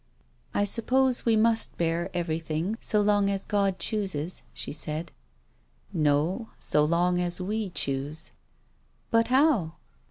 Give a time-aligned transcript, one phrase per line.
[0.55, 5.11] "I suppose we must bear everything so long as God chooses," she said."
[5.93, 8.31] No, so long as we choose."
[9.11, 9.73] "But how?"